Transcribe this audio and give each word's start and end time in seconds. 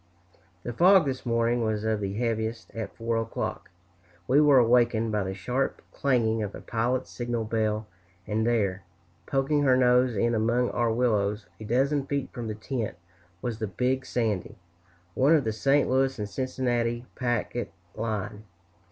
The 0.63 0.73
fog 0.73 1.05
this 1.05 1.27
morning 1.27 1.61
was 1.63 1.83
of 1.83 1.99
the 2.01 2.13
heaviest. 2.15 2.71
At 2.73 2.95
4 2.95 3.17
o'clock 3.17 3.69
we 4.27 4.41
were 4.41 4.57
awakened 4.57 5.11
by 5.11 5.21
the 5.23 5.35
sharp 5.35 5.79
clanging 5.91 6.41
of 6.41 6.55
a 6.55 6.61
pilot's 6.61 7.11
signal 7.11 7.43
bell, 7.43 7.85
and 8.25 8.43
there, 8.43 8.81
poking 9.27 9.61
her 9.61 9.77
nose 9.77 10.15
in 10.15 10.33
among 10.33 10.71
our 10.71 10.91
willows, 10.91 11.45
a 11.59 11.65
dozen 11.65 12.07
feet 12.07 12.33
from 12.33 12.47
the 12.47 12.55
tent, 12.55 12.97
was 13.43 13.59
the 13.59 13.67
"Big 13.67 14.03
Sandy," 14.07 14.57
one 15.13 15.35
of 15.35 15.43
the 15.43 15.53
St. 15.53 15.87
Louis 15.87 16.15
& 16.15 16.25
Cincinnati 16.31 17.05
packet 17.13 17.71
line. 17.93 18.45